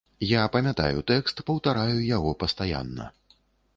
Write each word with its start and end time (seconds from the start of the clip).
Я 0.27 0.45
памятаю 0.55 1.03
тэкст, 1.11 1.43
паўтараю 1.49 1.99
яго 2.17 2.31
пастаянна. 2.45 3.05